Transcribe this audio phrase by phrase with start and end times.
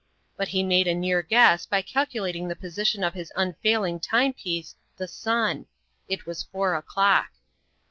[0.35, 4.75] But he made a near guess by calculating the position of his unfailing time piece,
[4.97, 5.67] the sun.
[6.09, 7.29] It was four o'clock.